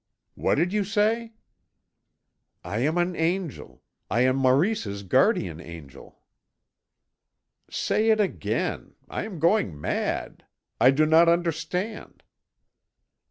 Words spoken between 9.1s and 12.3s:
am going mad. I do not understand...."